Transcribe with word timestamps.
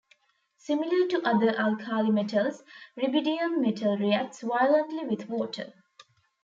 Similar 0.57 1.09
to 1.09 1.21
other 1.27 1.49
alkali 1.55 2.09
metals, 2.09 2.63
rubidium 2.97 3.61
metal 3.61 3.99
reacts 3.99 4.41
violently 4.41 5.05
with 5.05 5.29
water. 5.29 5.73